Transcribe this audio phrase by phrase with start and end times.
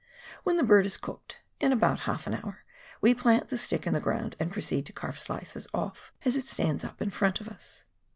[0.41, 2.65] When the bird is cooked— in about half an hour—
[3.03, 6.45] we plant the stick in the ground and proceed to carve slices off as it
[6.47, 7.83] stands up in front of us.